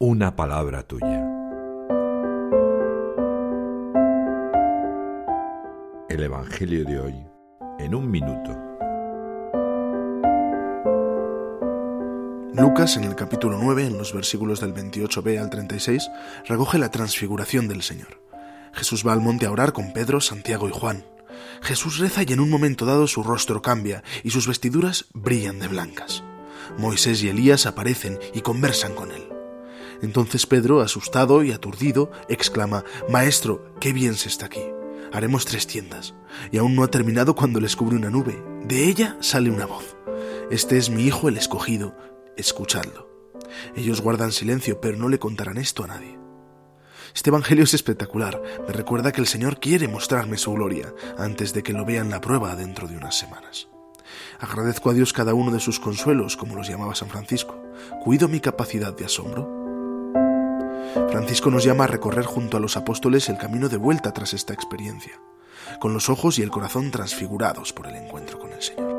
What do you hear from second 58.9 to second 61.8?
de asombro. Francisco nos